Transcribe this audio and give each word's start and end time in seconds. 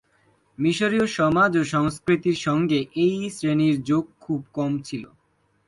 মিশরীয় 0.57 1.07
সমাজ 1.17 1.51
ও 1.57 1.63
সংস্কৃতির 1.65 2.37
সঙ্গে 2.37 2.79
এই 2.95 3.15
শ্রেণির 3.29 3.77
যোগ 3.83 4.03
খুব 4.19 4.39
কমই 4.53 4.81
ছিল। 4.83 5.03